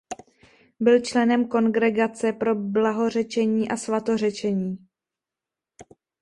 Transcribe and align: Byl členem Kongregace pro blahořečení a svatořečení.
Byl 0.79 1.01
členem 1.01 1.47
Kongregace 1.47 2.33
pro 2.33 2.55
blahořečení 2.55 3.69
a 3.71 3.77
svatořečení. 3.77 4.77